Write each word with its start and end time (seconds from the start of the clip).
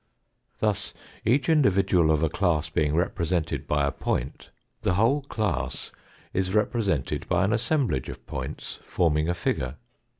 Thus, 0.57 0.95
each 1.23 1.47
individual 1.47 2.09
of 2.09 2.23
a 2.23 2.29
class 2.29 2.69
being 2.71 2.95
represented 2.95 3.67
by 3.67 3.85
a 3.85 3.91
point, 3.91 4.49
the 4.81 4.95
whole 4.95 5.21
class 5.21 5.91
is 6.33 6.55
represented 6.55 7.29
by 7.29 7.43
an 7.45 7.53
assemblage 7.53 8.09
of 8.09 8.25
points 8.25 8.79
forming 8.81 9.29
a 9.29 9.35
figure. 9.35 9.75